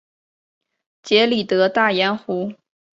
[1.03, 2.53] 杰里德大盐湖。